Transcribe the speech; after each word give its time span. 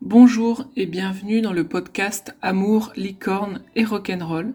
Bonjour 0.00 0.66
et 0.76 0.86
bienvenue 0.86 1.40
dans 1.40 1.52
le 1.52 1.64
podcast 1.64 2.36
Amour, 2.40 2.92
licorne 2.94 3.62
et 3.74 3.82
rock'n'roll. 3.84 4.54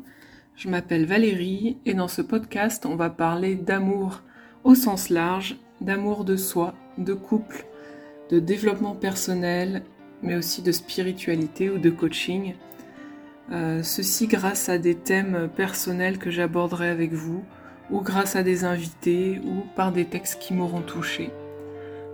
Je 0.55 0.69
m'appelle 0.69 1.05
Valérie 1.05 1.75
et 1.85 1.93
dans 1.93 2.07
ce 2.07 2.21
podcast 2.21 2.85
on 2.85 2.95
va 2.95 3.09
parler 3.09 3.55
d'amour 3.55 4.21
au 4.63 4.73
sens 4.73 5.09
large, 5.09 5.57
d'amour 5.81 6.23
de 6.23 6.37
soi, 6.37 6.73
de 6.97 7.13
couple, 7.13 7.65
de 8.31 8.39
développement 8.39 8.95
personnel, 8.95 9.83
mais 10.21 10.37
aussi 10.37 10.61
de 10.61 10.71
spiritualité 10.71 11.69
ou 11.69 11.77
de 11.77 11.89
coaching. 11.89 12.55
Euh, 13.51 13.83
ceci 13.83 14.27
grâce 14.27 14.69
à 14.69 14.77
des 14.77 14.95
thèmes 14.95 15.49
personnels 15.53 16.19
que 16.19 16.31
j'aborderai 16.31 16.87
avec 16.87 17.11
vous, 17.11 17.43
ou 17.91 17.99
grâce 17.99 18.37
à 18.37 18.43
des 18.43 18.63
invités, 18.63 19.41
ou 19.43 19.65
par 19.75 19.91
des 19.91 20.05
textes 20.05 20.39
qui 20.39 20.53
m'auront 20.53 20.81
touché. 20.81 21.31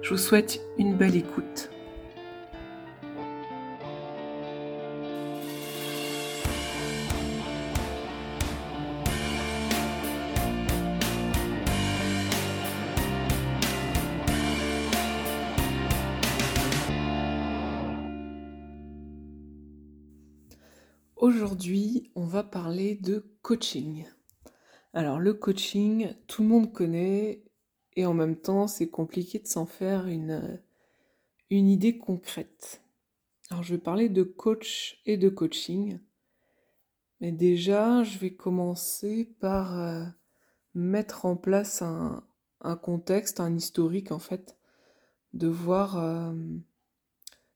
Je 0.02 0.10
vous 0.10 0.18
souhaite 0.18 0.62
une 0.80 0.96
belle 0.96 1.16
écoute. 1.16 1.70
Aujourd'hui, 21.20 22.14
on 22.16 22.24
va 22.24 22.44
parler 22.44 22.96
de 22.96 23.26
coaching. 23.42 24.06
Alors 24.94 25.20
le 25.20 25.34
coaching, 25.34 26.14
tout 26.28 26.44
le 26.44 26.48
monde 26.48 26.72
connaît 26.72 27.44
et 27.98 28.06
en 28.06 28.14
même 28.14 28.38
temps, 28.38 28.68
c'est 28.68 28.88
compliqué 28.88 29.38
de 29.40 29.48
s'en 29.48 29.66
faire 29.66 30.08
une, 30.08 30.62
idée 31.50 31.98
concrète. 31.98 32.86
Alors 33.50 33.64
je 33.64 33.76
vais 33.76 33.82
parler 33.82 34.08
de 34.08 34.24
coach 34.24 35.02
et 35.06 35.18
de 35.18 35.28
coaching. 35.28 36.00
Mais 37.20 37.34
déjà, 37.34 38.02
je 38.06 38.18
vais 38.18 38.34
commencer 38.34 39.26
par 39.42 39.78
euh, 39.78 40.06
mettre 40.74 41.26
en 41.26 41.36
place 41.36 41.82
un, 41.82 42.24
contexte, 42.82 43.42
un 43.42 43.54
historique 43.58 44.14
en 44.14 44.20
fait, 44.20 44.58
de 45.34 45.50
voir 45.50 45.98
euh, 45.98 46.34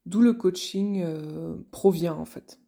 d'où 0.06 0.20
le 0.20 0.34
coaching 0.34 1.02
euh, 1.02 1.56
provient 1.72 2.18
en 2.18 2.26
fait. 2.26 2.60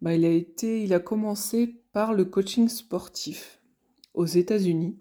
Bah, 0.00 0.14
il 0.14 0.24
a 0.24 0.30
été, 0.30 0.82
il 0.82 0.94
a 0.94 1.00
commencé 1.00 1.82
par 1.92 2.14
le 2.14 2.24
coaching 2.24 2.68
sportif 2.68 3.60
aux 4.14 4.26
États-Unis. 4.26 4.98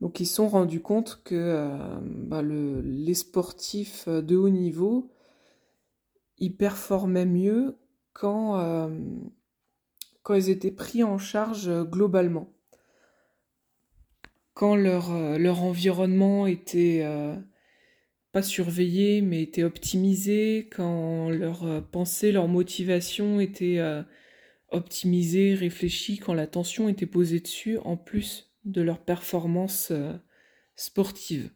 Donc 0.00 0.20
ils 0.20 0.26
se 0.26 0.34
sont 0.34 0.48
rendus 0.48 0.80
compte 0.80 1.22
que 1.24 1.34
euh, 1.34 1.98
bah, 2.02 2.42
les 2.42 3.14
sportifs 3.14 4.08
de 4.08 4.36
haut 4.36 4.48
niveau, 4.48 5.10
ils 6.38 6.56
performaient 6.56 7.26
mieux 7.26 7.76
quand, 8.12 8.58
euh, 8.58 8.88
quand 10.22 10.34
ils 10.34 10.50
étaient 10.50 10.70
pris 10.70 11.02
en 11.02 11.18
charge 11.18 11.70
globalement. 11.84 12.48
Quand 14.54 14.76
leur, 14.76 15.10
euh, 15.10 15.36
leur 15.38 15.62
environnement 15.62 16.46
était 16.46 17.04
pas 18.34 18.42
surveillé, 18.42 19.20
mais 19.20 19.42
était 19.42 19.62
optimisé, 19.62 20.68
quand 20.74 21.30
leur 21.30 21.62
euh, 21.62 21.80
pensée, 21.80 22.32
leur 22.32 22.48
motivation 22.48 23.38
était 23.38 23.78
euh, 23.78 24.02
optimisée, 24.70 25.54
réfléchie, 25.54 26.18
quand 26.18 26.34
l'attention 26.34 26.88
était 26.88 27.06
posée 27.06 27.38
dessus, 27.38 27.78
en 27.84 27.96
plus 27.96 28.50
de 28.64 28.82
leur 28.82 28.98
performance 28.98 29.92
euh, 29.92 30.12
sportive. 30.74 31.48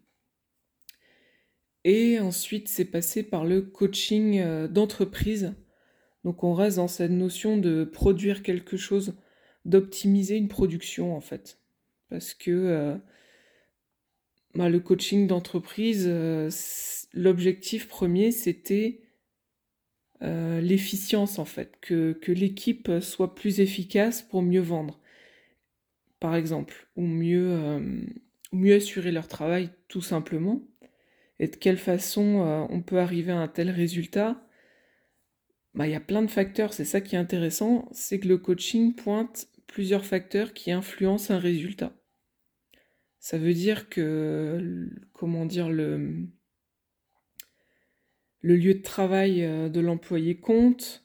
Et 1.83 2.21
ensuite, 2.21 2.69
c'est 2.69 2.85
passé 2.85 3.25
par 3.25 3.45
le 3.45 3.61
coaching 3.61 4.69
d'entreprise. 4.69 5.55
Donc 6.23 6.45
on 6.45 6.55
reste 6.55 6.77
dans 6.77 6.87
cette 6.87 7.11
notion 7.11 7.57
de 7.57 7.83
produire 7.83 8.45
quelque 8.45 8.77
chose, 8.77 9.17
d'optimiser 9.65 10.37
une 10.37 10.49
production 10.49 11.17
en 11.17 11.21
fait. 11.21 11.59
Parce 12.09 12.35
que 12.35 12.99
bah, 14.59 14.69
le 14.69 14.81
coaching 14.81 15.29
d'entreprise, 15.29 16.07
euh, 16.09 16.51
l'objectif 17.15 17.87
premier, 17.87 18.33
c'était 18.33 19.03
euh, 20.23 20.61
l'efficience 20.61 21.39
en 21.39 21.45
fait, 21.45 21.79
que, 21.81 22.19
l'équipe 22.27 22.91
soit 23.01 23.37
plus 23.37 23.61
efficace 23.61 24.21
pour 24.21 24.43
mieux 24.43 24.61
vendre, 24.61 24.99
par 26.19 26.35
exemple, 26.35 26.89
ou 26.97 27.03
mieux, 27.03 27.53
euh, 27.53 28.77
assurer 28.77 29.13
leur 29.13 29.29
travail 29.29 29.71
tout 29.87 30.03
simplement. 30.03 30.61
Et 31.39 31.47
de 31.47 31.55
quelle 31.55 31.79
façon 31.79 32.67
on 32.69 32.83
peut 32.83 32.99
arriver 32.99 33.31
à 33.31 33.39
un 33.39 33.47
tel 33.47 33.71
résultat? 33.71 34.45
Bah, 35.75 35.87
Il 35.87 35.93
y 35.93 35.95
a 35.95 36.01
plein 36.01 36.23
de 36.23 36.31
facteurs, 36.31 36.73
c'est 36.73 36.85
ça 36.85 37.01
qui 37.01 37.15
est 37.15 37.19
intéressant, 37.19 37.89
c'est 37.93 38.19
que 38.19 38.27
le 38.27 38.39
coaching 38.39 38.97
pointe 38.97 39.47
plusieurs 39.69 40.05
facteurs 40.05 40.53
qui 40.53 40.73
influencent 40.73 41.33
un 41.33 41.39
résultat. 41.39 41.93
Ça 43.21 43.39
veut 43.39 43.55
dire 43.55 43.89
que, 43.89 44.89
comment 45.13 45.45
dire, 45.45 45.69
le, 45.69 46.29
lieu 48.43 48.75
de 48.75 48.83
travail 48.83 49.45
euh, 49.45 49.69
de 49.69 49.81
l'employé 49.81 50.37
compte, 50.39 51.05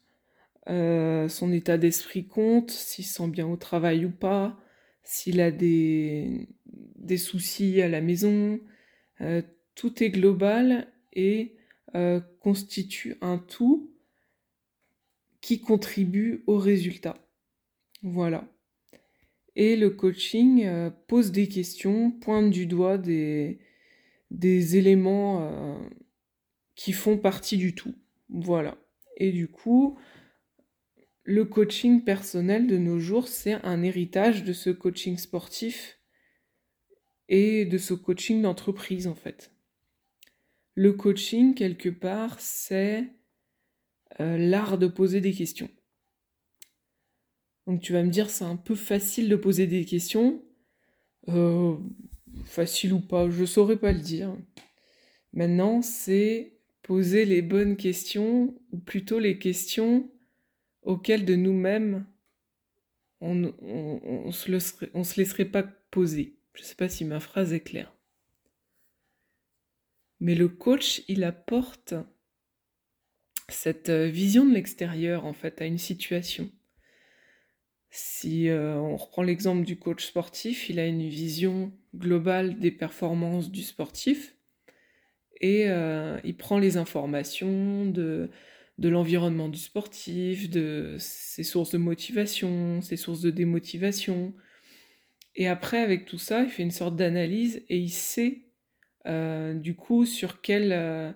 euh, 0.69 1.27
son 1.27 1.51
état 1.51 1.77
d'esprit 1.77 2.27
compte, 2.27 2.71
s'il 2.71 3.05
se 3.05 3.15
sent 3.15 3.27
bien 3.27 3.47
au 3.47 3.57
travail 3.57 4.05
ou 4.05 4.11
pas, 4.11 4.59
s'il 5.03 5.41
a 5.41 5.51
des, 5.51 6.47
des 6.95 7.17
soucis 7.17 7.81
à 7.81 7.89
la 7.89 8.01
maison. 8.01 8.59
Euh, 9.21 9.41
tout 9.75 10.03
est 10.03 10.09
global 10.09 10.87
et 11.13 11.57
constitue 12.39 13.17
un 13.21 13.37
tout 13.37 13.93
qui 15.41 15.61
contribue 15.61 16.43
au 16.47 16.57
résultat. 16.57 17.15
Voilà. 18.01 18.52
Et 19.55 19.75
le 19.75 19.91
coaching 19.91 20.65
euh, 20.65 20.89
pose 21.07 21.31
des 21.31 21.47
questions, 21.47 22.11
pointe 22.11 22.49
du 22.49 22.65
doigt 22.65 22.97
des, 22.97 23.59
éléments 24.31 25.41
euh, 25.41 25.89
qui 26.75 26.91
font 26.91 27.17
partie 27.17 27.57
du 27.57 27.75
tout. 27.75 27.93
Voilà. 28.29 28.77
Et 29.17 29.31
du 29.31 29.47
coup, 29.47 29.97
le 31.23 31.45
coaching 31.45 32.03
personnel 32.03 32.67
de 32.67 32.77
nos 32.77 32.99
jours, 32.99 33.27
c'est 33.27 33.53
un 33.63 33.83
héritage 33.83 34.43
de 34.43 34.53
ce 34.53 34.69
coaching 34.69 35.17
sportif 35.17 35.99
et 37.29 37.65
de 37.65 37.77
ce 37.77 37.93
coaching 37.93 38.41
d'entreprise 38.41 39.07
en 39.07 39.15
fait. 39.15 39.51
Le 40.75 40.93
coaching, 40.93 41.53
quelque 41.53 41.89
part, 41.89 42.39
c'est 42.39 43.07
euh, 44.19 44.37
l'art 44.37 44.77
de 44.77 44.87
poser 44.87 45.21
des 45.21 45.33
questions. 45.33 45.69
Donc 47.67 47.81
tu 47.81 47.93
vas 47.93 48.03
me 48.03 48.09
dire, 48.09 48.29
c'est 48.29 48.43
un 48.43 48.55
peu 48.55 48.75
facile 48.75 49.29
de 49.29 49.35
poser 49.35 49.67
des 49.67 49.85
questions. 49.85 50.43
Euh, 51.29 51.77
facile 52.45 52.93
ou 52.93 52.99
pas, 52.99 53.29
je 53.29 53.45
saurais 53.45 53.77
pas 53.77 53.91
le 53.91 53.99
dire. 53.99 54.35
Maintenant, 55.31 55.81
c'est 55.81 56.53
poser 56.81 57.25
les 57.25 57.41
bonnes 57.41 57.77
questions, 57.77 58.53
ou 58.71 58.77
plutôt 58.77 59.19
les 59.19 59.39
questions 59.39 60.11
auxquelles 60.81 61.25
de 61.25 61.35
nous-mêmes 61.35 62.05
on, 63.21 63.53
on, 63.61 64.31
se 64.33 64.59
se 64.59 65.17
laisserait 65.17 65.45
pas 65.45 65.63
poser. 65.63 66.35
Je 66.55 66.63
sais 66.63 66.75
pas 66.75 66.89
si 66.89 67.05
ma 67.05 67.21
phrase 67.21 67.53
est 67.53 67.61
claire. 67.61 67.95
Mais 70.19 70.35
le 70.35 70.49
coach, 70.49 71.03
il 71.07 71.23
apporte 71.23 71.93
cette 73.47 73.89
vision 73.89 74.45
de 74.45 74.53
l'extérieur, 74.53 75.25
en 75.25 75.33
fait, 75.33 75.61
à 75.61 75.65
une 75.65 75.77
situation. 75.77 76.51
Si 77.95 78.49
euh, 78.49 78.75
on 78.79 78.97
reprend 78.97 79.21
l'exemple 79.21 79.63
du 79.63 79.77
coach 79.77 80.07
sportif, 80.07 80.67
il 80.67 80.79
a 80.79 80.87
une 80.87 81.07
vision 81.07 81.71
globale 81.95 82.57
des 82.57 82.71
performances 82.71 83.51
du 83.51 83.61
sportif 83.61 84.35
et 85.39 85.69
euh, 85.69 86.19
il 86.23 86.35
prend 86.35 86.57
les 86.57 86.77
informations 86.77 87.85
de, 87.85 88.31
de 88.79 88.89
l'environnement 88.89 89.47
du 89.47 89.59
sportif, 89.59 90.49
de 90.49 90.95
ses 90.97 91.43
sources 91.43 91.69
de 91.69 91.77
motivation, 91.77 92.81
ses 92.81 92.97
sources 92.97 93.21
de 93.21 93.29
démotivation. 93.29 94.33
Et 95.35 95.47
après, 95.47 95.77
avec 95.77 96.05
tout 96.05 96.17
ça, 96.17 96.41
il 96.41 96.49
fait 96.49 96.63
une 96.63 96.71
sorte 96.71 96.95
d'analyse 96.95 97.63
et 97.69 97.77
il 97.77 97.91
sait 97.91 98.47
euh, 99.05 99.53
du 99.53 99.75
coup 99.75 100.07
sur 100.07 100.41
quel 100.41 101.15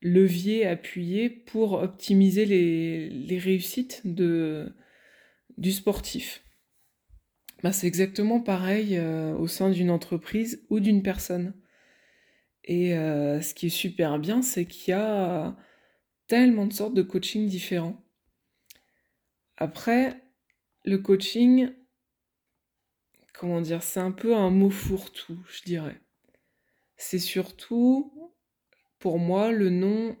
levier 0.00 0.64
appuyer 0.64 1.28
pour 1.28 1.74
optimiser 1.74 2.46
les, 2.46 3.10
les 3.10 3.38
réussites 3.38 4.00
de, 4.06 4.72
du 5.58 5.72
sportif. 5.72 6.44
Bah, 7.62 7.72
c'est 7.72 7.88
exactement 7.88 8.40
pareil 8.40 8.96
euh, 8.96 9.34
au 9.36 9.48
sein 9.48 9.70
d'une 9.70 9.90
entreprise 9.90 10.64
ou 10.70 10.78
d'une 10.78 11.02
personne. 11.02 11.54
Et 12.64 12.96
euh, 12.96 13.40
ce 13.40 13.54
qui 13.54 13.66
est 13.66 13.70
super 13.70 14.18
bien, 14.18 14.42
c'est 14.42 14.66
qu'il 14.66 14.92
y 14.92 14.96
a 14.96 15.56
tellement 16.28 16.66
de 16.66 16.72
sortes 16.72 16.94
de 16.94 17.02
coaching 17.02 17.48
différents. 17.48 18.00
Après, 19.56 20.22
le 20.84 20.98
coaching, 20.98 21.72
comment 23.32 23.60
dire, 23.60 23.82
c'est 23.82 24.00
un 24.00 24.12
peu 24.12 24.36
un 24.36 24.50
mot 24.50 24.70
fourre-tout, 24.70 25.40
je 25.50 25.62
dirais. 25.64 26.00
C'est 26.96 27.18
surtout 27.18 28.32
pour 29.00 29.18
moi 29.18 29.50
le 29.50 29.70
nom 29.70 30.16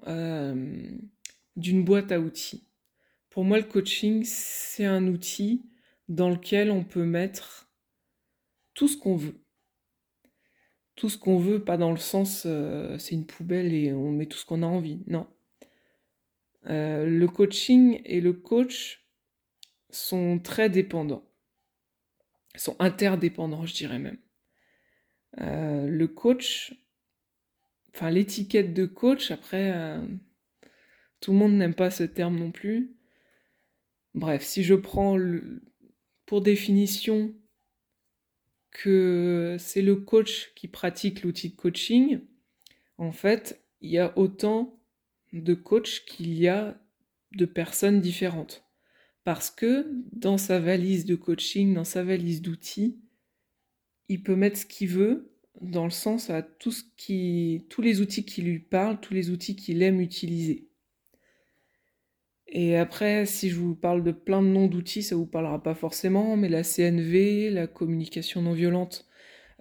d'une 1.56 1.84
boîte 1.84 2.10
à 2.10 2.18
outils. 2.18 2.67
Pour 3.30 3.44
moi, 3.44 3.58
le 3.58 3.64
coaching, 3.64 4.24
c'est 4.24 4.84
un 4.84 5.06
outil 5.06 5.62
dans 6.08 6.30
lequel 6.30 6.70
on 6.70 6.84
peut 6.84 7.04
mettre 7.04 7.70
tout 8.74 8.88
ce 8.88 8.96
qu'on 8.96 9.16
veut. 9.16 9.40
Tout 10.94 11.08
ce 11.08 11.18
qu'on 11.18 11.38
veut, 11.38 11.64
pas 11.64 11.76
dans 11.76 11.92
le 11.92 11.98
sens 11.98 12.46
c'est 12.98 13.14
une 13.14 13.26
poubelle 13.26 13.72
et 13.72 13.92
on 13.92 14.10
met 14.10 14.26
tout 14.26 14.38
ce 14.38 14.46
qu'on 14.46 14.62
a 14.62 14.66
envie. 14.66 15.02
Non. 15.06 15.28
le 16.64 17.26
coaching 17.26 18.00
et 18.04 18.20
le 18.20 18.32
coach 18.32 19.06
sont 19.90 20.38
très 20.38 20.70
dépendants. 20.70 21.24
sont 22.56 22.76
interdépendants, 22.78 23.66
je 23.66 23.74
dirais 23.74 23.98
même. 23.98 24.18
le 25.36 26.06
coach, 26.06 26.74
enfin 27.94 28.10
l'étiquette 28.10 28.74
de 28.74 28.86
coach, 28.86 29.30
après, 29.30 29.72
euh, 29.74 30.06
tout 31.20 31.32
le 31.32 31.38
monde 31.38 31.54
n'aime 31.54 31.74
pas 31.74 31.90
ce 31.90 32.04
terme 32.04 32.38
non 32.38 32.50
plus. 32.50 32.97
Bref, 34.18 34.44
si 34.44 34.64
je 34.64 34.74
prends 34.74 35.16
pour 36.26 36.40
définition 36.40 37.32
que 38.72 39.54
c'est 39.60 39.80
le 39.80 39.94
coach 39.94 40.52
qui 40.56 40.66
pratique 40.66 41.22
l'outil 41.22 41.50
de 41.50 41.54
coaching, 41.54 42.18
en 42.96 43.12
fait, 43.12 43.62
il 43.80 43.90
y 43.90 43.98
a 43.98 44.18
autant 44.18 44.76
de 45.32 45.54
coachs 45.54 46.04
qu'il 46.04 46.34
y 46.34 46.48
a 46.48 46.76
de 47.36 47.44
personnes 47.44 48.00
différentes. 48.00 48.64
Parce 49.22 49.52
que 49.52 49.86
dans 50.10 50.36
sa 50.36 50.58
valise 50.58 51.04
de 51.04 51.14
coaching, 51.14 51.72
dans 51.72 51.84
sa 51.84 52.02
valise 52.02 52.42
d'outils, 52.42 52.98
il 54.08 54.24
peut 54.24 54.34
mettre 54.34 54.58
ce 54.58 54.66
qu'il 54.66 54.88
veut 54.88 55.30
dans 55.60 55.84
le 55.84 55.92
sens 55.92 56.28
à 56.28 56.42
tout 56.42 56.72
ce 56.72 56.82
qui, 56.96 57.66
tous 57.68 57.82
les 57.82 58.00
outils 58.00 58.24
qui 58.24 58.42
lui 58.42 58.58
parlent, 58.58 58.98
tous 58.98 59.14
les 59.14 59.30
outils 59.30 59.54
qu'il 59.54 59.80
aime 59.80 60.00
utiliser. 60.00 60.67
Et 62.50 62.76
après, 62.76 63.26
si 63.26 63.50
je 63.50 63.56
vous 63.56 63.74
parle 63.74 64.02
de 64.02 64.12
plein 64.12 64.42
de 64.42 64.48
noms 64.48 64.66
d'outils, 64.66 65.02
ça 65.02 65.16
vous 65.16 65.26
parlera 65.26 65.62
pas 65.62 65.74
forcément, 65.74 66.36
mais 66.36 66.48
la 66.48 66.62
CNV, 66.64 67.50
la 67.50 67.66
communication 67.66 68.40
non 68.42 68.54
violente, 68.54 69.06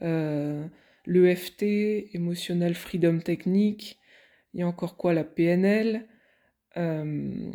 euh, 0.04 0.66
l'EFT, 1.06 1.64
Emotional 2.14 2.76
Freedom 2.76 3.20
Technique, 3.20 4.00
il 4.54 4.62
y 4.62 4.64
a 4.64 4.68
encore 4.68 4.96
quoi, 4.96 5.14
la 5.14 5.26
PNL, 5.26 6.08
euh, 6.78 7.52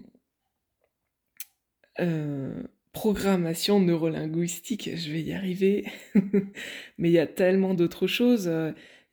euh, 2.01 2.63
programmation 2.93 3.81
neurolinguistique, 3.81 4.91
je 4.95 5.13
vais 5.13 5.23
y 5.23 5.33
arriver, 5.33 5.87
mais 6.99 7.09
il 7.09 7.13
y 7.13 7.19
a 7.19 7.27
tellement 7.27 7.73
d'autres 7.73 8.07
choses. 8.07 8.53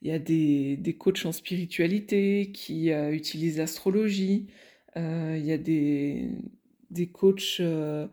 Il 0.02 0.08
y 0.08 0.12
a 0.12 0.18
des, 0.18 0.76
des 0.76 0.96
coachs 0.96 1.24
en 1.26 1.32
spiritualité 1.32 2.50
qui 2.52 2.90
utilisent 2.90 3.58
l'astrologie, 3.58 4.48
il 4.96 5.44
y 5.44 5.52
a 5.52 5.58
des, 5.58 6.30
des 6.90 7.08
coachs 7.08 7.58
euh, 7.60 8.06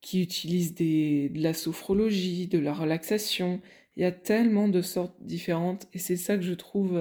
qui 0.00 0.22
utilisent 0.22 0.74
des, 0.74 1.30
de 1.30 1.42
la 1.42 1.54
sophrologie, 1.54 2.46
de 2.46 2.58
la 2.58 2.74
relaxation. 2.74 3.60
Il 3.96 4.02
y 4.02 4.06
a 4.06 4.12
tellement 4.12 4.68
de 4.68 4.82
sortes 4.82 5.16
différentes 5.20 5.88
et 5.92 5.98
c'est 5.98 6.16
ça 6.16 6.36
que 6.36 6.42
je 6.42 6.54
trouve 6.54 7.00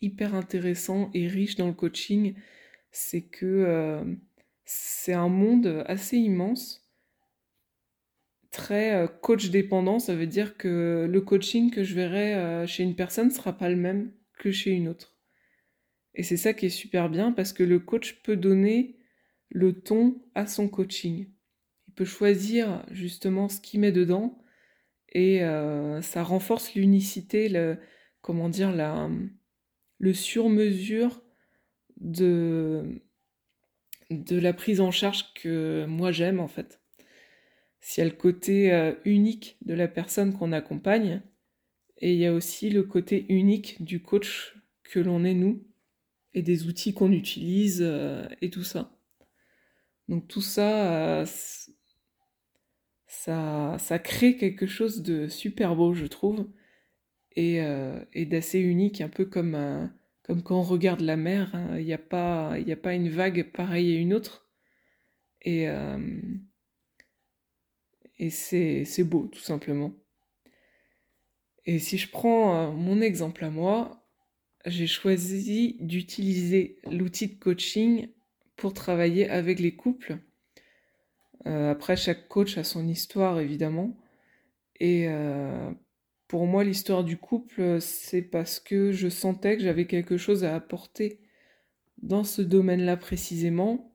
hyper 0.00 0.34
intéressant 0.34 1.10
et 1.12 1.26
riche 1.26 1.56
dans 1.56 1.66
le 1.66 1.74
coaching, 1.74 2.34
c'est 2.90 3.22
que 3.22 4.18
c'est 4.64 5.14
un 5.14 5.28
monde 5.28 5.84
assez 5.86 6.18
immense, 6.18 6.88
très 8.50 8.94
euh, 8.94 9.06
coach 9.08 9.50
dépendant. 9.50 9.98
Ça 9.98 10.14
veut 10.14 10.26
dire 10.26 10.56
que 10.56 11.08
le 11.10 11.20
coaching 11.20 11.70
que 11.70 11.84
je 11.84 11.94
verrai 11.94 12.34
euh, 12.34 12.66
chez 12.66 12.82
une 12.82 12.94
personne 12.94 13.28
ne 13.28 13.32
sera 13.32 13.56
pas 13.56 13.70
le 13.70 13.76
même 13.76 14.12
que 14.38 14.50
chez 14.50 14.70
une 14.70 14.88
autre. 14.88 15.17
Et 16.18 16.24
c'est 16.24 16.36
ça 16.36 16.52
qui 16.52 16.66
est 16.66 16.70
super 16.70 17.08
bien 17.08 17.30
parce 17.30 17.52
que 17.52 17.62
le 17.62 17.78
coach 17.78 18.20
peut 18.24 18.36
donner 18.36 18.96
le 19.50 19.80
ton 19.80 20.20
à 20.34 20.48
son 20.48 20.68
coaching. 20.68 21.28
Il 21.86 21.94
peut 21.94 22.04
choisir 22.04 22.84
justement 22.90 23.48
ce 23.48 23.60
qu'il 23.60 23.78
met 23.78 23.92
dedans 23.92 24.42
et 25.10 25.44
euh, 25.44 26.02
ça 26.02 26.24
renforce 26.24 26.74
l'unicité, 26.74 27.48
le, 27.48 27.78
comment 28.20 28.48
dire, 28.48 28.74
le 30.00 30.12
sur-mesure 30.12 31.22
de, 32.00 33.00
de 34.10 34.40
la 34.40 34.52
prise 34.52 34.80
en 34.80 34.90
charge 34.90 35.32
que 35.34 35.86
moi 35.86 36.10
j'aime 36.10 36.40
en 36.40 36.48
fait. 36.48 36.80
S'il 37.80 38.02
y 38.02 38.06
a 38.06 38.10
le 38.10 38.16
côté 38.16 38.72
euh, 38.72 38.92
unique 39.04 39.56
de 39.62 39.72
la 39.72 39.86
personne 39.86 40.36
qu'on 40.36 40.50
accompagne, 40.50 41.22
et 41.98 42.12
il 42.12 42.18
y 42.18 42.26
a 42.26 42.34
aussi 42.34 42.70
le 42.70 42.82
côté 42.82 43.24
unique 43.28 43.80
du 43.84 44.02
coach 44.02 44.56
que 44.82 44.98
l'on 44.98 45.24
est 45.24 45.34
nous, 45.34 45.67
et 46.34 46.42
des 46.42 46.66
outils 46.66 46.94
qu'on 46.94 47.12
utilise, 47.12 47.80
euh, 47.82 48.28
et 48.42 48.50
tout 48.50 48.64
ça. 48.64 48.98
Donc 50.08 50.28
tout 50.28 50.42
ça, 50.42 51.20
euh, 51.20 51.26
ça, 53.06 53.76
ça 53.78 53.98
crée 53.98 54.36
quelque 54.36 54.66
chose 54.66 55.02
de 55.02 55.28
super 55.28 55.76
beau, 55.76 55.94
je 55.94 56.06
trouve, 56.06 56.48
et, 57.36 57.60
et 58.14 58.26
d'assez 58.26 58.58
unique, 58.58 59.00
un 59.00 59.08
peu 59.08 59.24
comme 59.24 59.54
un, 59.54 59.94
comme 60.28 60.42
quand 60.42 60.58
on 60.58 60.62
regarde 60.62 61.00
la 61.00 61.16
mer, 61.16 61.54
hein, 61.54 61.78
il 61.78 61.86
n'y 61.86 61.94
a, 61.94 61.98
pas, 61.98 62.52
a 62.52 62.76
pas 62.76 62.94
une 62.94 63.08
vague 63.08 63.50
pareille 63.50 63.96
à 63.96 63.98
une 63.98 64.12
autre. 64.12 64.50
Et, 65.40 65.70
euh, 65.70 66.20
et 68.18 68.28
c'est 68.28 69.04
beau, 69.04 69.28
tout 69.28 69.40
simplement. 69.40 69.94
Et 71.64 71.78
si 71.78 71.96
je 71.96 72.10
prends 72.10 72.56
euh, 72.56 72.72
mon 72.72 73.00
exemple 73.00 73.42
à 73.42 73.48
moi, 73.48 73.97
j'ai 74.68 74.86
choisi 74.86 75.76
d'utiliser 75.80 76.78
l'outil 76.90 77.28
de 77.28 77.38
coaching 77.38 78.08
pour 78.56 78.74
travailler 78.74 79.28
avec 79.28 79.60
les 79.60 79.74
couples. 79.76 80.18
Euh, 81.46 81.70
après, 81.70 81.96
chaque 81.96 82.28
coach 82.28 82.58
a 82.58 82.64
son 82.64 82.86
histoire, 82.88 83.40
évidemment. 83.40 83.96
Et 84.80 85.08
pour 86.28 86.46
moi, 86.46 86.62
l'histoire 86.62 87.02
du 87.02 87.16
couple, 87.16 87.80
c'est 87.80 88.22
parce 88.22 88.60
que 88.60 88.92
je 88.92 89.08
sentais 89.08 89.56
que 89.56 89.62
j'avais 89.62 89.86
quelque 89.86 90.16
chose 90.16 90.44
à 90.44 90.54
apporter 90.54 91.20
dans 92.02 92.22
ce 92.22 92.42
domaine-là 92.42 92.96
précisément. 92.96 93.92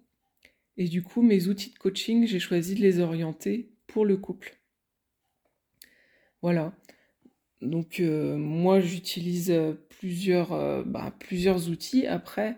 Et 0.77 0.87
du 0.87 1.03
coup, 1.03 1.21
mes 1.21 1.47
outils 1.47 1.71
de 1.71 1.77
coaching, 1.77 2.25
j'ai 2.25 2.39
choisi 2.39 2.75
de 2.75 2.81
les 2.81 2.99
orienter 2.99 3.69
pour 3.87 4.05
le 4.05 4.17
couple. 4.17 4.59
Voilà. 6.41 6.75
Donc 7.61 7.99
euh, 7.99 8.35
moi, 8.35 8.79
j'utilise 8.79 9.51
plusieurs, 10.03 10.51
euh, 10.51 10.83
bah, 10.85 11.15
plusieurs 11.17 11.69
outils. 11.69 12.07
Après, 12.07 12.57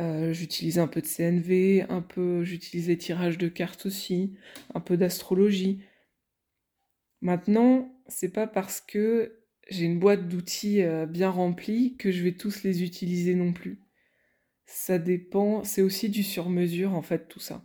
euh, 0.00 0.32
j'utilise 0.32 0.80
un 0.80 0.88
peu 0.88 1.00
de 1.00 1.06
CNV, 1.06 1.86
un 1.88 2.02
peu, 2.02 2.42
j'utilise 2.42 2.88
les 2.88 2.98
tirages 2.98 3.38
de 3.38 3.46
cartes 3.46 3.86
aussi, 3.86 4.34
un 4.74 4.80
peu 4.80 4.96
d'astrologie. 4.96 5.80
Maintenant, 7.20 7.94
c'est 8.08 8.32
pas 8.32 8.48
parce 8.48 8.80
que 8.80 9.38
j'ai 9.70 9.84
une 9.84 10.00
boîte 10.00 10.26
d'outils 10.28 10.82
euh, 10.82 11.06
bien 11.06 11.30
remplie 11.30 11.96
que 11.96 12.10
je 12.10 12.24
vais 12.24 12.32
tous 12.32 12.64
les 12.64 12.82
utiliser 12.82 13.36
non 13.36 13.52
plus. 13.52 13.80
Ça 14.66 14.98
dépend, 14.98 15.62
c'est 15.62 15.82
aussi 15.82 16.08
du 16.08 16.24
sur-mesure 16.24 16.92
en 16.92 17.02
fait 17.02 17.28
tout 17.28 17.40
ça. 17.40 17.64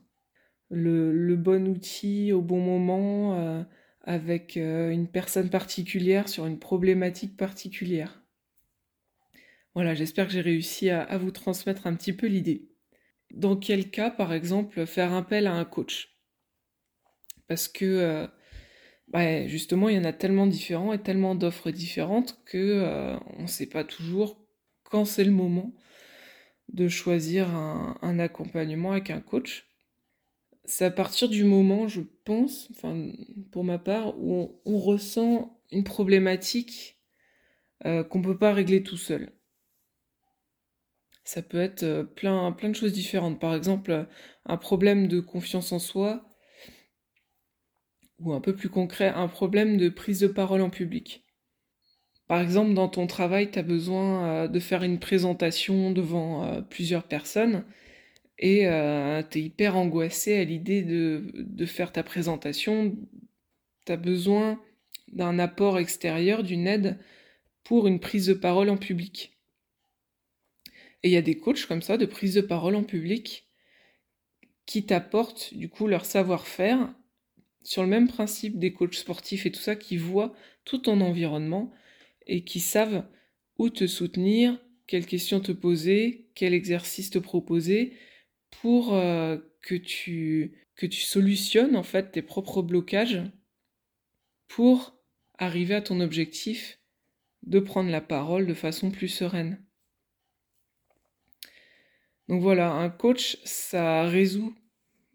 Le, 0.69 1.35
bon 1.35 1.67
outil 1.67 2.31
au 2.31 2.43
bon 2.43 2.59
moment 2.59 3.39
euh, 3.39 3.63
avec 4.03 4.55
une 4.55 5.07
personne 5.07 5.49
particulière 5.49 6.29
sur 6.29 6.45
une 6.45 6.59
problématique 6.59 7.37
particulière. 7.37 8.22
Voilà, 9.75 9.95
j'espère 9.95 10.27
que 10.27 10.33
j'ai 10.33 10.41
réussi 10.41 10.89
à, 10.89 11.17
vous 11.17 11.31
transmettre 11.31 11.87
un 11.87 11.95
petit 11.95 12.13
peu 12.13 12.27
l'idée. 12.27 12.69
Dans 13.31 13.55
quel 13.55 13.89
cas, 13.89 14.11
par 14.11 14.33
exemple, 14.33 14.85
faire 14.85 15.13
appel 15.13 15.47
à 15.47 15.53
un 15.53 15.65
coach? 15.65 16.15
Parce 17.47 17.67
que 17.67 18.27
justement, 19.47 19.89
il 19.89 19.95
y 19.95 19.99
en 19.99 20.03
a 20.03 20.13
tellement 20.13 20.47
différents 20.47 20.93
et 20.93 21.01
tellement 21.01 21.35
d'offres 21.35 21.71
différentes 21.71 22.39
que 22.45 22.57
euh, 22.57 23.17
on 23.37 23.43
ne 23.43 23.47
sait 23.47 23.67
pas 23.67 23.83
toujours 23.83 24.39
quand 24.83 25.05
c'est 25.05 25.23
le 25.23 25.31
moment 25.31 25.73
de 26.69 26.87
choisir 26.87 27.49
un, 27.53 28.19
accompagnement 28.19 28.93
avec 28.93 29.09
un 29.09 29.21
coach. 29.21 29.67
C'est 30.65 30.85
à 30.85 30.91
partir 30.91 31.29
du 31.29 31.43
moment, 31.43 31.87
je 31.87 32.01
pense, 32.23 32.69
enfin 32.71 33.11
pour 33.51 33.63
ma 33.63 33.77
part, 33.77 34.17
où 34.17 34.59
on, 34.65 34.77
ressent 34.79 35.59
une 35.71 35.83
problématique 35.83 36.97
euh, 37.85 38.03
qu'on 38.03 38.19
ne 38.19 38.23
peut 38.23 38.37
pas 38.37 38.53
régler 38.53 38.81
tout 38.81 38.97
seul. 38.97 39.33
Ça 41.23 41.41
peut 41.41 41.61
être 41.61 41.83
euh, 41.83 42.03
plein, 42.03 42.51
plein 42.51 42.69
de 42.69 42.75
choses 42.75 42.93
différentes. 42.93 43.39
Par 43.39 43.55
exemple, 43.55 44.07
un 44.45 44.57
problème 44.57 45.07
de 45.07 45.19
confiance 45.19 45.71
en 45.71 45.79
soi, 45.79 46.25
ou 48.19 48.33
un 48.33 48.41
peu 48.41 48.55
plus 48.55 48.69
concret, 48.69 49.09
un 49.09 49.27
problème 49.27 49.77
de 49.77 49.89
prise 49.89 50.19
de 50.19 50.27
parole 50.27 50.61
en 50.61 50.69
public. 50.69 51.23
Par 52.27 52.41
exemple, 52.41 52.73
dans 52.73 52.87
ton 52.87 53.05
travail, 53.05 53.51
tu 53.51 53.59
as 53.59 53.63
besoin 53.63 54.25
euh, 54.25 54.47
de 54.47 54.59
faire 54.59 54.83
une 54.83 54.99
présentation 54.99 55.91
devant 55.91 56.45
euh, 56.45 56.61
plusieurs 56.61 57.03
personnes 57.03 57.65
et 58.39 58.67
euh, 58.67 59.21
tu 59.29 59.39
es 59.39 59.41
hyper 59.43 59.75
angoissé 59.77 60.37
à 60.39 60.43
l'idée 60.43 60.83
de, 60.83 61.31
de, 61.35 61.65
faire 61.65 61.91
ta 61.91 62.03
présentation. 62.03 62.95
Tu 63.85 63.91
as 63.91 63.97
besoin 63.97 64.59
d'un 65.11 65.37
apport 65.37 65.77
extérieur, 65.79 66.43
d'une 66.43 66.67
aide 66.67 66.97
pour 67.63 67.87
une 67.87 67.99
prise 67.99 68.27
de 68.27 68.33
parole 68.33 68.69
en 68.69 68.77
public. 68.77 69.32
Et 71.03 71.09
il 71.09 71.11
y 71.11 71.17
a 71.17 71.21
des 71.21 71.37
coachs 71.37 71.65
comme 71.65 71.81
ça 71.81 71.97
de 71.97 72.05
prise 72.05 72.33
de 72.33 72.41
parole 72.41 72.75
en 72.75 72.83
public 72.83 73.45
qui 74.65 74.85
t'apportent 74.85 75.53
du 75.53 75.69
coup 75.69 75.87
leur 75.87 76.05
savoir-faire 76.05 76.93
sur 77.63 77.81
le 77.81 77.89
même 77.89 78.07
principe 78.07 78.59
des 78.59 78.73
coachs 78.73 78.95
sportifs 78.95 79.45
et 79.45 79.51
tout 79.51 79.59
ça, 79.59 79.75
qui 79.75 79.97
voient 79.97 80.33
tout 80.65 80.79
ton 80.79 81.01
environnement 81.01 81.71
et 82.27 82.43
qui 82.43 82.59
savent 82.59 83.05
où 83.57 83.69
te 83.69 83.87
soutenir, 83.87 84.59
quelles 84.87 85.05
questions 85.05 85.39
te 85.39 85.51
poser, 85.51 86.29
quel 86.35 86.53
exercice 86.53 87.09
te 87.09 87.19
proposer 87.19 87.93
pour 88.61 88.93
euh, 88.93 89.37
que, 89.61 89.75
tu, 89.75 90.53
que 90.75 90.85
tu 90.85 91.01
solutionnes 91.01 91.75
en 91.75 91.83
fait 91.83 92.11
tes 92.11 92.21
propres 92.21 92.61
blocages 92.61 93.21
pour 94.47 94.95
arriver 95.37 95.75
à 95.75 95.81
ton 95.81 95.99
objectif 95.99 96.79
de 97.43 97.59
prendre 97.59 97.89
la 97.89 98.01
parole 98.01 98.45
de 98.45 98.53
façon 98.53 98.91
plus 98.91 99.09
sereine. 99.09 99.63
Donc 102.29 102.41
voilà, 102.41 102.71
un 102.71 102.89
coach, 102.89 103.37
ça 103.43 104.03
résout 104.03 104.55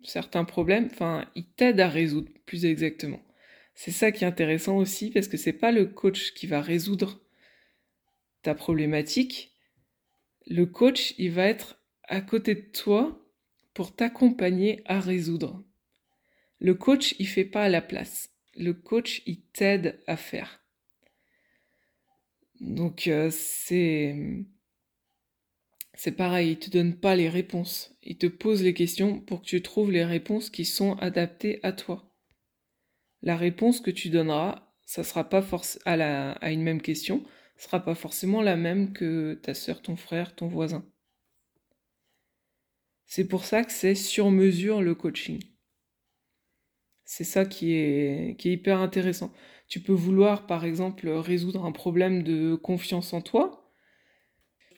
certains 0.02 0.44
problèmes, 0.44 0.88
enfin, 0.90 1.28
il 1.34 1.46
t'aide 1.46 1.80
à 1.80 1.88
résoudre 1.88 2.30
plus 2.46 2.64
exactement. 2.64 3.20
C'est 3.74 3.90
ça 3.90 4.10
qui 4.10 4.24
est 4.24 4.26
intéressant 4.26 4.76
aussi 4.76 5.10
parce 5.10 5.28
que 5.28 5.36
c'est 5.36 5.52
pas 5.52 5.72
le 5.72 5.86
coach 5.86 6.32
qui 6.34 6.46
va 6.46 6.60
résoudre 6.60 7.20
ta 8.42 8.54
problématique. 8.54 9.52
Le 10.46 10.66
coach, 10.66 11.14
il 11.18 11.30
va 11.30 11.46
être 11.46 11.78
à 12.04 12.20
côté 12.20 12.54
de 12.54 12.60
toi 12.72 13.24
pour 13.74 13.94
t'accompagner 13.94 14.82
à 14.86 14.98
résoudre. 14.98 15.64
Le 16.58 16.74
coach, 16.74 17.14
il 17.18 17.28
fait 17.28 17.44
pas 17.44 17.64
à 17.64 17.68
la 17.68 17.82
place. 17.82 18.30
Le 18.56 18.72
coach, 18.72 19.22
il 19.26 19.42
t'aide 19.42 20.00
à 20.06 20.16
faire. 20.16 20.60
Donc 22.60 23.06
euh, 23.06 23.30
c'est 23.30 24.44
c'est 25.98 26.12
pareil, 26.12 26.52
il 26.52 26.58
te 26.60 26.70
donne 26.70 26.94
pas 26.94 27.16
les 27.16 27.28
réponses. 27.28 27.92
Il 28.04 28.18
te 28.18 28.28
pose 28.28 28.62
les 28.62 28.72
questions 28.72 29.18
pour 29.18 29.42
que 29.42 29.46
tu 29.46 29.60
trouves 29.62 29.90
les 29.90 30.04
réponses 30.04 30.48
qui 30.48 30.64
sont 30.64 30.92
adaptées 30.98 31.58
à 31.64 31.72
toi. 31.72 32.14
La 33.20 33.36
réponse 33.36 33.80
que 33.80 33.90
tu 33.90 34.08
donneras, 34.08 34.72
ça 34.84 35.02
sera 35.02 35.28
pas 35.28 35.44
à, 35.86 35.96
la, 35.96 36.32
à 36.34 36.52
une 36.52 36.62
même 36.62 36.80
question, 36.80 37.24
sera 37.56 37.84
pas 37.84 37.96
forcément 37.96 38.42
la 38.42 38.54
même 38.54 38.92
que 38.92 39.34
ta 39.42 39.54
sœur, 39.54 39.82
ton 39.82 39.96
frère, 39.96 40.36
ton 40.36 40.46
voisin. 40.46 40.86
C'est 43.06 43.26
pour 43.26 43.44
ça 43.44 43.64
que 43.64 43.72
c'est 43.72 43.96
sur 43.96 44.30
mesure 44.30 44.82
le 44.82 44.94
coaching. 44.94 45.42
C'est 47.04 47.24
ça 47.24 47.44
qui 47.44 47.72
est, 47.72 48.44
hyper 48.44 48.78
intéressant. 48.78 49.32
Tu 49.66 49.80
peux 49.80 49.92
vouloir, 49.92 50.46
par 50.46 50.64
exemple, 50.64 51.08
résoudre 51.08 51.64
un 51.64 51.72
problème 51.72 52.22
de 52.22 52.54
confiance 52.54 53.12
en 53.12 53.20
toi, 53.20 53.57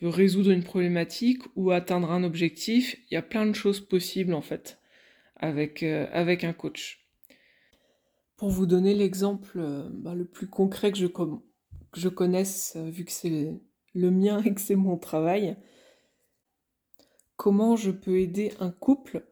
résoudre 0.09 0.51
une 0.51 0.63
problématique 0.63 1.43
ou 1.55 1.71
atteindre 1.71 2.11
un 2.11 2.23
objectif. 2.23 2.97
Il 3.09 3.13
y 3.13 3.17
a 3.17 3.21
plein 3.21 3.45
de 3.45 3.53
choses 3.53 3.79
possibles, 3.79 4.33
en 4.33 4.41
fait, 4.41 4.79
avec, 5.35 5.83
euh, 5.83 6.07
avec 6.11 6.43
un 6.43 6.53
coach. 6.53 7.07
Pour 8.35 8.49
vous 8.49 8.65
donner 8.65 8.95
l'exemple 8.95 9.59
euh, 9.59 9.87
bah, 9.91 10.15
le 10.15 10.25
plus 10.25 10.47
concret 10.47 10.91
que 10.91 10.97
je, 10.97 11.05
que 11.05 11.99
je 11.99 12.09
connaisse, 12.09 12.73
euh, 12.75 12.89
vu 12.89 13.05
que 13.05 13.11
c'est 13.11 13.61
le 13.93 14.11
mien 14.11 14.41
et 14.45 14.53
que 14.53 14.61
c'est 14.61 14.75
mon 14.75 14.97
travail, 14.97 15.55
comment 17.35 17.75
je 17.75 17.91
peux 17.91 18.19
aider 18.19 18.53
un 18.59 18.71
couple 18.71 19.25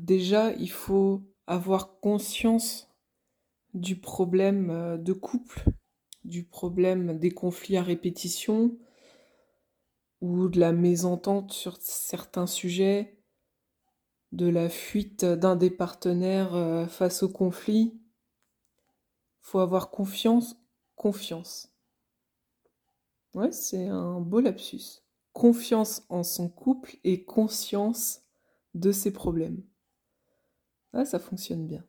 Déjà, 0.00 0.52
il 0.54 0.72
faut 0.72 1.22
avoir 1.46 2.00
conscience 2.00 2.90
du 3.74 3.94
problème 3.94 5.00
de 5.00 5.12
couple, 5.12 5.62
du 6.24 6.42
problème 6.42 7.16
des 7.16 7.30
conflits 7.30 7.76
à 7.76 7.82
répétition 7.84 8.76
ou 10.22 10.48
de 10.48 10.60
la 10.60 10.72
mésentente 10.72 11.52
sur 11.52 11.76
certains 11.80 12.46
sujets, 12.46 13.18
de 14.30 14.46
la 14.46 14.70
fuite 14.70 15.24
d'un 15.24 15.56
des 15.56 15.70
partenaires 15.70 16.54
euh, 16.54 16.86
face 16.86 17.22
au 17.24 17.28
conflit. 17.28 18.00
Faut 19.40 19.58
avoir 19.58 19.90
confiance, 19.90 20.56
confiance. 20.94 21.74
Ouais, 23.34 23.50
c'est 23.50 23.88
un 23.88 24.20
beau 24.20 24.40
lapsus. 24.40 25.02
Confiance 25.32 26.04
en 26.08 26.22
son 26.22 26.48
couple 26.48 26.96
et 27.02 27.24
conscience 27.24 28.22
de 28.74 28.92
ses 28.92 29.12
problèmes. 29.12 29.62
Ah, 30.92 31.04
ça 31.04 31.18
fonctionne 31.18 31.66
bien. 31.66 31.84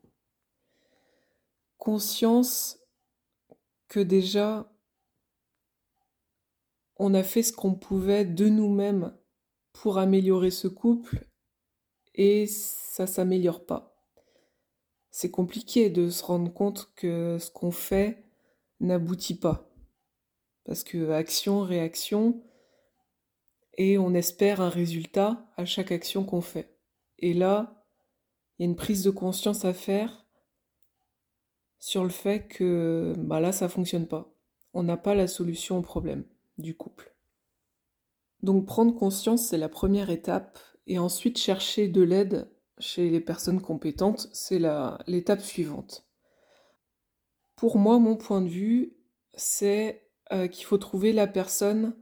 Conscience 1.78 2.80
que 3.86 4.00
déjà, 4.00 4.73
on 6.96 7.14
a 7.14 7.22
fait 7.22 7.42
ce 7.42 7.52
qu'on 7.52 7.74
pouvait 7.74 8.24
de 8.24 8.48
nous-mêmes 8.48 9.14
pour 9.72 9.98
améliorer 9.98 10.50
ce 10.50 10.68
couple 10.68 11.26
et 12.14 12.46
ça 12.46 13.06
s'améliore 13.06 13.66
pas. 13.66 13.96
C'est 15.10 15.30
compliqué 15.30 15.90
de 15.90 16.10
se 16.10 16.24
rendre 16.24 16.52
compte 16.52 16.92
que 16.96 17.38
ce 17.38 17.50
qu'on 17.50 17.70
fait 17.70 18.24
n'aboutit 18.80 19.38
pas. 19.38 19.70
Parce 20.64 20.82
que 20.82 21.10
action, 21.10 21.62
réaction, 21.62 22.42
et 23.76 23.98
on 23.98 24.14
espère 24.14 24.60
un 24.60 24.68
résultat 24.68 25.46
à 25.56 25.64
chaque 25.64 25.92
action 25.92 26.24
qu'on 26.24 26.40
fait. 26.40 26.76
Et 27.18 27.34
là, 27.34 27.84
il 28.58 28.62
y 28.62 28.66
a 28.66 28.70
une 28.70 28.76
prise 28.76 29.02
de 29.02 29.10
conscience 29.10 29.64
à 29.64 29.74
faire 29.74 30.26
sur 31.80 32.04
le 32.04 32.10
fait 32.10 32.46
que 32.46 33.14
bah 33.18 33.40
là, 33.40 33.52
ça 33.52 33.68
fonctionne 33.68 34.06
pas. 34.06 34.32
On 34.72 34.84
n'a 34.84 34.96
pas 34.96 35.14
la 35.14 35.26
solution 35.26 35.78
au 35.78 35.82
problème 35.82 36.24
du 36.58 36.76
couple. 36.76 37.14
Donc 38.42 38.66
prendre 38.66 38.94
conscience, 38.94 39.46
c'est 39.48 39.58
la 39.58 39.68
première 39.68 40.10
étape, 40.10 40.58
et 40.86 40.98
ensuite 40.98 41.38
chercher 41.38 41.88
de 41.88 42.02
l'aide 42.02 42.50
chez 42.78 43.08
les 43.08 43.20
personnes 43.20 43.60
compétentes, 43.60 44.28
c'est 44.32 44.60
l'étape 45.06 45.40
suivante. 45.40 46.06
Pour 47.56 47.78
moi, 47.78 47.98
mon 47.98 48.16
point 48.16 48.42
de 48.42 48.48
vue, 48.48 48.96
c'est 49.34 50.08
euh, 50.32 50.48
qu'il 50.48 50.64
faut 50.64 50.78
trouver 50.78 51.12
la 51.12 51.26
personne 51.26 51.96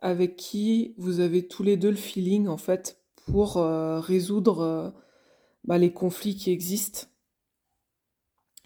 avec 0.00 0.36
qui 0.36 0.94
vous 0.96 1.20
avez 1.20 1.46
tous 1.46 1.62
les 1.62 1.76
deux 1.76 1.90
le 1.90 1.96
feeling, 1.96 2.48
en 2.48 2.56
fait, 2.56 3.02
pour 3.26 3.58
euh, 3.58 4.00
résoudre 4.00 4.60
euh, 4.60 4.90
bah, 5.64 5.78
les 5.78 5.92
conflits 5.92 6.36
qui 6.36 6.50
existent, 6.50 7.06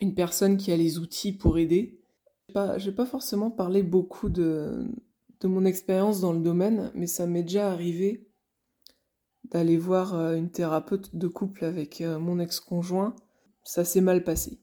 une 0.01 0.15
personne 0.15 0.57
qui 0.57 0.71
a 0.73 0.77
les 0.77 0.99
outils 0.99 1.33
pour 1.33 1.59
aider. 1.59 2.01
Je 2.55 2.89
n'ai 2.89 2.95
pas 2.95 3.07
forcément 3.07 3.51
parlé 3.51 3.83
beaucoup 3.83 4.29
de, 4.29 4.87
de 5.41 5.49
mon 5.49 5.65
expérience 5.65 6.21
dans 6.21 6.33
le 6.33 6.41
domaine, 6.41 6.91
mais 6.95 7.07
ça 7.07 7.27
m'est 7.27 7.43
déjà 7.43 7.71
arrivé 7.71 8.29
d'aller 9.51 9.77
voir 9.77 10.15
euh, 10.15 10.37
une 10.37 10.51
thérapeute 10.51 11.15
de 11.17 11.29
couple 11.29 11.65
avec 11.65 12.01
euh, 12.01 12.19
mon 12.19 12.39
ex-conjoint. 12.39 13.15
Ça 13.63 13.85
s'est 13.85 14.01
mal 14.01 14.25
passé. 14.25 14.61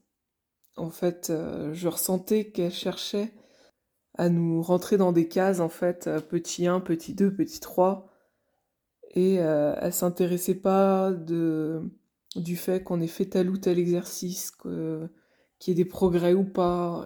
En 0.76 0.90
fait, 0.90 1.30
euh, 1.30 1.72
je 1.74 1.88
ressentais 1.88 2.50
qu'elle 2.50 2.72
cherchait 2.72 3.32
à 4.14 4.28
nous 4.28 4.62
rentrer 4.62 4.96
dans 4.96 5.12
des 5.12 5.28
cases, 5.28 5.60
en 5.60 5.68
fait, 5.68 6.10
petit 6.28 6.66
1, 6.66 6.80
petit 6.80 7.14
2, 7.14 7.34
petit 7.34 7.60
3. 7.60 8.08
Et 9.14 9.34
elle 9.34 9.92
s'intéressait 9.92 10.54
pas 10.54 11.12
de 11.12 11.82
du 12.36 12.56
fait 12.56 12.82
qu'on 12.82 13.00
ait 13.02 13.06
fait 13.06 13.26
tel 13.26 13.50
ou 13.50 13.58
tel 13.58 13.78
exercice, 13.78 14.50
qu'il 14.50 15.10
y 15.68 15.70
ait 15.70 15.74
des 15.74 15.84
progrès 15.84 16.32
ou 16.32 16.44
pas, 16.44 17.04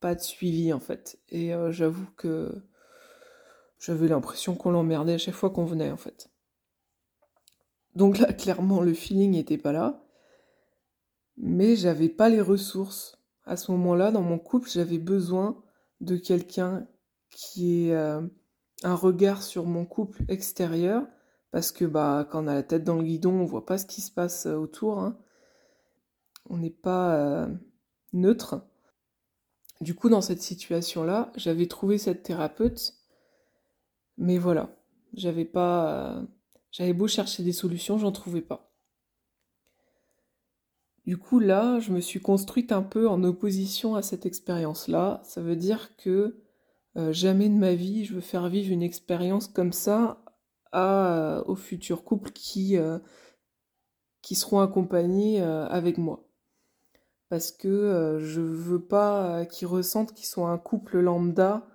pas 0.00 0.14
de 0.14 0.20
suivi 0.20 0.72
en 0.72 0.80
fait. 0.80 1.18
Et 1.28 1.54
euh, 1.54 1.70
j'avoue 1.70 2.06
que 2.16 2.52
j'avais 3.78 4.08
l'impression 4.08 4.54
qu'on 4.54 4.70
l'emmerdait 4.70 5.14
à 5.14 5.18
chaque 5.18 5.34
fois 5.34 5.50
qu'on 5.50 5.64
venait 5.64 5.90
en 5.90 5.96
fait. 5.96 6.30
Donc 7.94 8.18
là, 8.18 8.32
clairement, 8.32 8.80
le 8.80 8.94
feeling 8.94 9.32
n'était 9.32 9.58
pas 9.58 9.72
là. 9.72 10.02
Mais 11.36 11.76
j'avais 11.76 12.08
pas 12.08 12.28
les 12.28 12.40
ressources. 12.40 13.18
À 13.44 13.56
ce 13.56 13.72
moment-là, 13.72 14.10
dans 14.10 14.22
mon 14.22 14.38
couple, 14.38 14.68
j'avais 14.68 14.98
besoin 14.98 15.62
de 16.00 16.16
quelqu'un 16.16 16.86
qui 17.30 17.88
ait 17.88 17.94
euh, 17.94 18.20
un 18.82 18.94
regard 18.94 19.42
sur 19.42 19.66
mon 19.66 19.84
couple 19.86 20.22
extérieur 20.28 21.06
parce 21.50 21.72
que 21.72 21.84
bah, 21.84 22.28
quand 22.30 22.44
on 22.44 22.48
a 22.48 22.54
la 22.54 22.62
tête 22.62 22.84
dans 22.84 22.96
le 22.96 23.02
guidon, 23.02 23.32
on 23.32 23.44
voit 23.44 23.66
pas 23.66 23.78
ce 23.78 23.86
qui 23.86 24.00
se 24.02 24.12
passe 24.12 24.46
euh, 24.46 24.54
autour. 24.54 25.00
Hein. 25.00 25.18
On 26.48 26.58
n'est 26.58 26.70
pas 26.70 27.48
neutre. 28.12 28.69
Du 29.80 29.94
coup, 29.94 30.08
dans 30.08 30.20
cette 30.20 30.42
situation-là, 30.42 31.32
j'avais 31.36 31.66
trouvé 31.66 31.98
cette 31.98 32.22
thérapeute, 32.22 32.94
mais 34.18 34.38
voilà, 34.38 34.76
j'avais 35.14 35.44
pas, 35.44 36.18
euh, 36.18 36.26
j'avais 36.70 36.92
beau 36.92 37.08
chercher 37.08 37.42
des 37.42 37.52
solutions, 37.52 37.98
j'en 37.98 38.12
trouvais 38.12 38.42
pas. 38.42 38.70
Du 41.06 41.16
coup, 41.16 41.38
là, 41.40 41.80
je 41.80 41.92
me 41.92 42.00
suis 42.00 42.20
construite 42.20 42.72
un 42.72 42.82
peu 42.82 43.08
en 43.08 43.24
opposition 43.24 43.94
à 43.94 44.02
cette 44.02 44.26
expérience-là. 44.26 45.20
Ça 45.24 45.40
veut 45.40 45.56
dire 45.56 45.96
que 45.96 46.36
jamais 47.10 47.48
de 47.48 47.54
ma 47.54 47.74
vie 47.74 48.04
je 48.04 48.14
veux 48.14 48.20
faire 48.20 48.48
vivre 48.48 48.72
une 48.72 48.82
expérience 48.82 49.46
comme 49.46 49.72
ça 49.72 50.22
à, 50.72 51.42
aux 51.46 51.56
futurs 51.56 52.04
couples 52.04 52.30
qui, 52.30 52.76
euh, 52.76 52.98
qui 54.22 54.34
seront 54.34 54.60
accompagnés 54.60 55.42
euh, 55.42 55.66
avec 55.68 55.98
moi. 55.98 56.29
Parce 57.30 57.50
que 57.50 57.68
euh, 57.68 58.20
je 58.20 58.42
veux 58.42 58.82
pas 58.82 59.46
qu'ils 59.46 59.68
ressentent 59.68 60.12
qu'ils 60.12 60.26
sont 60.26 60.46
un 60.46 60.58
couple 60.58 60.98
lambda 60.98 61.66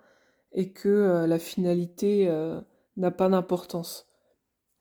et 0.52 0.72
que 0.72 1.26
la 1.26 1.38
finalité 1.38 2.30
n'a 2.96 3.10
pas 3.10 3.28
d'importance. 3.28 4.06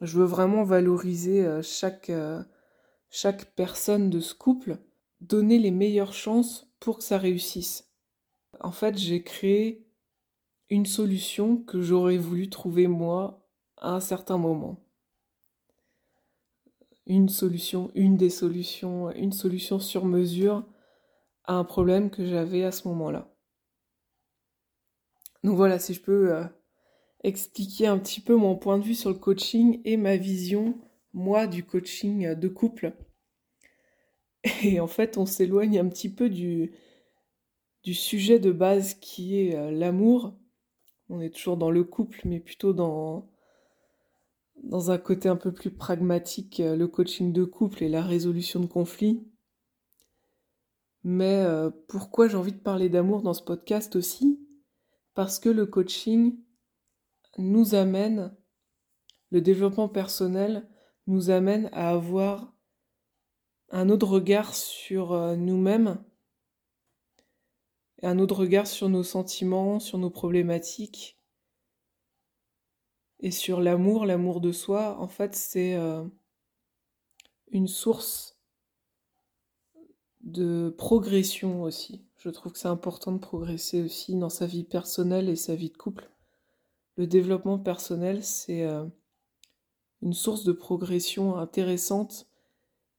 Je 0.02 0.20
veux 0.20 0.26
vraiment 0.26 0.64
valoriser 0.64 1.46
euh, 1.46 1.62
chaque, 1.62 2.10
euh, 2.10 2.44
chaque 3.10 3.56
personne 3.56 4.10
de 4.10 4.20
ce 4.20 4.34
couple, 4.34 4.78
donner 5.22 5.58
les 5.58 5.72
meilleures 5.72 6.14
chances 6.14 6.68
pour 6.80 6.98
que 6.98 7.04
ça 7.04 7.18
réussisse. 7.18 7.90
En 8.60 8.72
fait, 8.72 8.98
j'ai 8.98 9.24
créé 9.24 9.88
une 10.70 10.86
solution 10.86 11.58
que 11.58 11.82
j'aurais 11.82 12.18
voulu 12.18 12.50
trouver 12.50 12.88
moi 12.88 13.48
à 13.78 13.92
un 13.92 14.00
certain 14.00 14.38
moment. 14.38 14.85
Une 17.08 17.30
solution, 17.30 17.92
une 17.94 18.18
des 18.18 18.30
solutions, 18.30 19.12
une 19.12 19.32
solution 19.32 19.80
sur 19.80 20.06
mesure 20.06 20.66
à 21.44 21.54
un 21.54 21.64
problème 21.64 22.10
que 22.10 22.26
j'avais 22.26 22.64
à 22.64 22.72
ce 22.72 22.88
moment-là. 22.88 23.32
Donc 25.44 25.56
voilà, 25.56 25.78
si 25.78 25.94
je 25.94 26.02
peux 26.02 26.34
euh, 26.34 26.44
expliquer 27.24 27.86
un 27.86 28.00
petit 28.00 28.22
peu 28.22 28.36
mon 28.36 28.56
point 28.56 28.80
de 28.80 28.84
vue 28.84 28.96
sur 28.96 29.12
le 29.12 29.16
coaching 29.16 29.82
et 29.86 29.98
ma 29.98 30.18
vision, 30.18 30.76
moi, 31.14 31.46
du 31.46 31.64
coaching 31.64 32.34
de 32.34 32.48
couple. 32.48 32.94
Et 34.64 34.80
en 34.80 34.88
fait, 34.88 35.18
on 35.18 35.26
s'éloigne 35.26 35.80
un 35.80 35.88
petit 35.88 36.10
peu 36.10 36.30
du, 36.30 36.72
du 37.84 37.94
sujet 37.94 38.40
de 38.40 38.52
base 38.52 38.96
qui 38.96 39.40
est 39.40 39.56
euh, 39.56 39.72
l'amour. 39.72 40.36
On 41.10 41.22
est 41.22 41.30
toujours 41.30 41.58
dans 41.58 41.70
le 41.70 41.84
couple, 41.84 42.22
mais 42.26 42.40
plutôt 42.40 42.74
dans, 42.74 43.30
dans 44.64 44.92
un 44.92 44.98
côté 44.98 45.30
un 45.30 45.36
peu 45.36 45.54
plus 45.54 45.72
pragmatique, 45.72 46.60
euh, 46.60 46.76
le 46.76 46.88
coaching 46.88 47.34
de 47.34 47.44
couple 47.44 47.84
et 47.84 47.90
la 47.90 48.02
résolution 48.02 48.60
de 48.60 48.66
conflits. 48.66 49.28
Mais 51.04 51.44
euh, 51.44 51.70
pourquoi 51.88 52.28
j'ai 52.28 52.38
envie 52.38 52.54
de 52.54 52.62
parler 52.62 52.90
d'amour 52.90 53.22
dans 53.22 53.34
ce 53.34 53.44
podcast 53.44 53.96
aussi? 53.96 54.40
Parce 55.14 55.40
que 55.40 55.50
le 55.50 55.66
coaching 55.66 56.38
nous 57.38 57.76
amène, 57.76 58.36
le 59.30 59.42
développement 59.42 59.90
personnel 59.90 60.68
nous 61.08 61.30
amène 61.30 61.70
à 61.74 61.92
avoir 61.92 62.54
un 63.70 63.90
autre 63.90 64.08
regard 64.08 64.56
sur 64.56 65.38
nous-mêmes. 65.38 66.04
Un 68.02 68.20
autre 68.20 68.40
regard 68.40 68.68
sur 68.68 68.90
nos 68.90 69.04
sentiments, 69.04 69.80
sur 69.80 69.98
nos 69.98 70.10
problématiques 70.10 71.16
et 73.20 73.32
sur 73.32 73.62
l'amour, 73.62 74.06
l'amour 74.06 74.42
de 74.42 74.52
soi. 74.52 74.98
En 75.00 75.08
fait, 75.08 75.36
c'est 75.36 75.76
euh, 75.76 76.04
une 77.52 77.68
source 77.68 78.38
de 80.22 80.74
progression 80.78 81.64
aussi. 81.64 82.04
Je 82.18 82.30
trouve 82.30 82.54
que 82.54 82.60
c'est 82.60 82.68
important 82.68 83.12
de 83.12 83.20
progresser 83.20 83.82
aussi 83.82 84.16
dans 84.16 84.30
sa 84.30 84.48
vie 84.48 84.64
personnelle 84.64 85.30
et 85.30 85.36
sa 85.36 85.56
vie 85.56 85.70
de 85.70 85.78
couple. 85.78 86.10
Le 86.98 87.08
développement 87.08 87.60
personnel, 87.60 88.24
c'est 88.24 88.64
euh, 88.64 88.86
une 90.02 90.14
source 90.14 90.44
de 90.44 90.52
progression 90.52 91.38
intéressante 91.38 92.28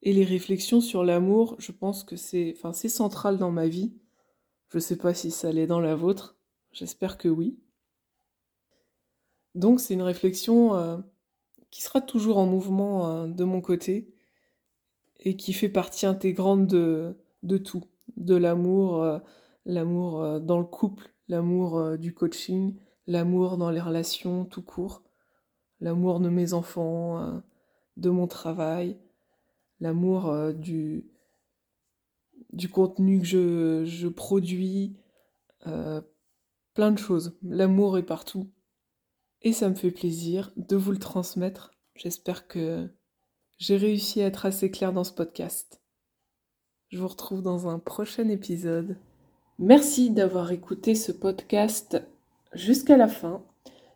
et 0.03 0.13
les 0.13 0.25
réflexions 0.25 0.81
sur 0.81 1.03
l'amour, 1.03 1.57
je 1.59 1.73
pense 1.73 2.05
que 2.05 2.17
c'est 2.17 2.55
central 2.89 3.39
dans 3.39 3.51
ma 3.51 3.67
vie 3.67 3.93
je 4.73 4.79
sais 4.79 4.97
pas 4.97 5.15
si 5.15 5.31
ça 5.31 5.53
l'est 5.53 5.67
dans 5.67 5.81
la 5.81 5.95
vôtre. 5.95 6.37
J'espère 6.73 7.19
que 7.19 7.29
oui. 7.29 7.59
Donc 9.57 9.81
c'est 9.81 9.95
une 9.95 10.03
réflexion 10.03 10.77
euh, 10.77 10.99
qui 11.71 11.83
sera 11.83 12.01
toujours 12.01 12.39
en 12.39 12.47
mouvement 12.47 13.09
euh, 13.09 13.27
de 13.27 13.43
mon 13.43 13.61
côté 13.61 14.15
et 15.19 15.37
qui 15.37 15.53
fait 15.53 15.69
partie 15.69 16.07
intégrante 16.07 16.69
de, 16.69 17.19
de 17.43 17.59
tout, 17.59 17.85
de 18.17 18.37
l'amour, 18.37 19.03
euh, 19.03 19.19
l'amour 19.65 20.41
dans 20.41 20.59
le 20.59 20.65
couple, 20.65 21.13
l'amour 21.27 21.99
du 21.99 22.15
coaching, 22.15 22.77
l'amour 23.09 23.57
dans 23.57 23.71
les 23.71 23.81
relations 23.81 24.45
tout 24.45 24.63
court, 24.63 25.03
l'amour 25.81 26.21
de 26.21 26.29
mes 26.29 26.53
enfants, 26.53 27.43
de 27.97 28.11
mon 28.11 28.29
travail, 28.29 28.97
l'amour 29.81 30.53
du, 30.55 31.11
du 32.53 32.69
contenu 32.69 33.21
que 33.21 33.85
je, 33.85 34.09
produis, 34.09 34.97
euh, 35.67 36.01
plein 36.75 36.91
de 36.91 36.99
choses. 36.99 37.37
L'amour 37.43 37.99
est 37.99 38.03
partout. 38.03 38.51
Et 39.43 39.53
ça 39.53 39.69
me 39.69 39.75
fait 39.75 39.91
plaisir 39.91 40.53
de 40.57 40.77
vous 40.77 40.93
le 40.93 40.99
transmettre. 40.99 41.73
J'espère 41.95 42.49
que 42.49 42.89
j'ai 43.59 43.77
réussi 43.77 44.23
à 44.23 44.27
être 44.27 44.47
assez 44.47 44.71
clair 44.71 44.93
dans 44.93 45.05
ce 45.05 45.13
podcast. 45.13 45.81
Je 46.89 46.99
vous 46.99 47.09
retrouve 47.09 47.43
dans 47.43 47.69
un 47.69 47.79
prochain 47.79 48.29
épisode. 48.29 48.97
Merci 49.59 50.11
d'avoir 50.11 50.53
écouté 50.53 50.95
ce 50.95 51.13
podcast 51.13 52.03
jusqu'à 52.53 52.97
la 52.97 53.09
fin. 53.09 53.43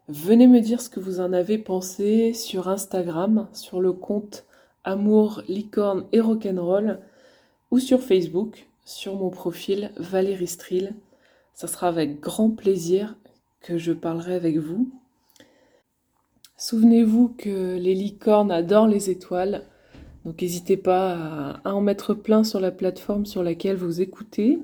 Venez 0.09 0.47
me 0.47 0.61
dire 0.61 0.81
ce 0.81 0.89
que 0.89 1.01
vous 1.01 1.21
en 1.21 1.33
avez 1.33 1.59
pensé 1.59 2.33
sur 2.33 2.69
Instagram, 2.69 3.49
sur 3.53 3.81
le 3.81 3.93
compte 3.93 4.45
Amour, 4.83 5.43
Licorne 5.47 6.07
et 6.13 6.21
Rock'n'Roll 6.21 7.01
ou 7.71 7.79
sur 7.79 8.03
Facebook, 8.03 8.67
sur 8.85 9.17
mon 9.17 9.31
profil 9.31 9.93
Valérie 9.97 10.47
Strill. 10.47 10.95
Ça 11.55 11.69
sera 11.69 11.89
avec 11.89 12.21
grand 12.21 12.51
plaisir 12.51 13.17
que 13.61 13.79
je 13.79 13.93
parlerai 13.93 14.35
avec 14.35 14.57
vous. 14.57 14.91
Souvenez-vous 16.61 17.35
que 17.39 17.79
les 17.79 17.95
licornes 17.95 18.53
adorent 18.53 18.87
les 18.87 19.09
étoiles, 19.09 19.63
donc 20.27 20.43
n'hésitez 20.43 20.77
pas 20.77 21.59
à 21.65 21.75
en 21.75 21.81
mettre 21.81 22.13
plein 22.13 22.45
sur 22.45 22.61
la 22.61 22.71
plateforme 22.71 23.25
sur 23.25 23.43
laquelle 23.43 23.77
vous 23.77 24.03
écoutez. 24.03 24.59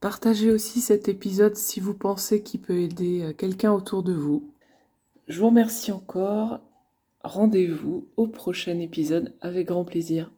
Partagez 0.00 0.52
aussi 0.52 0.80
cet 0.80 1.08
épisode 1.08 1.56
si 1.56 1.80
vous 1.80 1.94
pensez 1.94 2.44
qu'il 2.44 2.60
peut 2.60 2.78
aider 2.78 3.22
euh, 3.22 3.32
quelqu'un 3.32 3.72
autour 3.72 4.04
de 4.04 4.12
vous. 4.12 4.48
Je 5.26 5.40
vous 5.40 5.46
remercie 5.46 5.90
encore. 5.90 6.60
Rendez-vous 7.24 8.06
au 8.16 8.28
prochain 8.28 8.78
épisode 8.78 9.34
avec 9.40 9.66
grand 9.66 9.84
plaisir. 9.84 10.30